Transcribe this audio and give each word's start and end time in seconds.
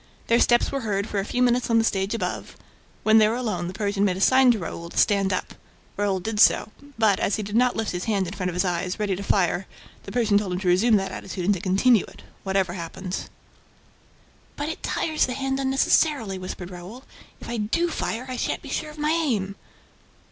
Their 0.25 0.39
steps 0.39 0.71
were 0.71 0.81
heard 0.81 1.07
for 1.07 1.19
a 1.19 1.23
few 1.25 1.43
minutes 1.43 1.69
on 1.69 1.77
the 1.77 1.83
stage 1.83 2.15
above. 2.15 2.57
When 3.03 3.19
they 3.19 3.27
were 3.27 3.35
alone 3.35 3.67
the 3.67 3.73
Persian 3.75 4.03
made 4.03 4.17
a 4.17 4.19
sign 4.19 4.49
to 4.49 4.57
Raoul 4.57 4.89
to 4.89 4.97
stand 4.97 5.31
up. 5.31 5.53
Raoul 5.95 6.19
did 6.19 6.39
so; 6.39 6.71
but, 6.97 7.19
as 7.19 7.35
he 7.35 7.43
did 7.43 7.55
not 7.55 7.75
lift 7.75 7.91
his 7.91 8.05
hand 8.05 8.25
in 8.25 8.33
front 8.33 8.49
of 8.49 8.55
his 8.55 8.65
eyes, 8.65 8.99
ready 8.99 9.15
to 9.15 9.21
fire, 9.21 9.67
the 10.01 10.11
Persian 10.11 10.39
told 10.39 10.53
him 10.53 10.59
to 10.61 10.67
resume 10.67 10.95
that 10.95 11.11
attitude 11.11 11.45
and 11.45 11.53
to 11.53 11.59
continue 11.59 12.05
it, 12.07 12.23
whatever 12.41 12.73
happened. 12.73 13.29
"But 14.55 14.69
it 14.69 14.81
tires 14.81 15.27
the 15.27 15.33
hand 15.33 15.59
unnecessarily," 15.59 16.39
whispered 16.39 16.71
Raoul. 16.71 17.03
"If 17.39 17.47
I 17.47 17.57
do 17.57 17.87
fire, 17.87 18.25
I 18.27 18.37
shan't 18.37 18.63
be 18.63 18.69
sure 18.69 18.89
of 18.89 18.97
my 18.97 19.11
aim." 19.11 19.53